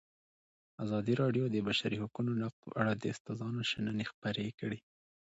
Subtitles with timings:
[0.83, 4.79] ازادي راډیو د د بشري حقونو نقض په اړه د استادانو شننې خپرې کړي.